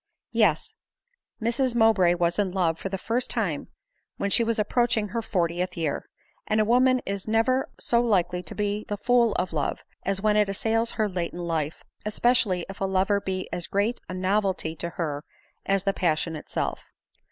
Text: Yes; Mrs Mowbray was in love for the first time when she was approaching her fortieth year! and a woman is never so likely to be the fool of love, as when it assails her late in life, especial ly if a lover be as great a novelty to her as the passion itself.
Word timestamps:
Yes; 0.31 0.73
Mrs 1.39 1.75
Mowbray 1.75 2.15
was 2.15 2.39
in 2.39 2.51
love 2.51 2.79
for 2.79 2.89
the 2.89 2.97
first 2.97 3.29
time 3.29 3.67
when 4.17 4.31
she 4.31 4.43
was 4.43 4.57
approaching 4.57 5.09
her 5.09 5.21
fortieth 5.21 5.77
year! 5.77 6.09
and 6.47 6.59
a 6.59 6.65
woman 6.65 7.01
is 7.05 7.27
never 7.27 7.69
so 7.79 8.01
likely 8.01 8.41
to 8.41 8.55
be 8.55 8.83
the 8.87 8.97
fool 8.97 9.33
of 9.33 9.53
love, 9.53 9.81
as 10.01 10.19
when 10.19 10.37
it 10.37 10.49
assails 10.49 10.89
her 10.93 11.07
late 11.07 11.33
in 11.33 11.45
life, 11.45 11.83
especial 12.03 12.49
ly 12.53 12.65
if 12.67 12.81
a 12.81 12.85
lover 12.85 13.21
be 13.21 13.47
as 13.53 13.67
great 13.67 13.99
a 14.09 14.15
novelty 14.15 14.75
to 14.77 14.89
her 14.89 15.23
as 15.67 15.83
the 15.83 15.93
passion 15.93 16.35
itself. 16.35 16.79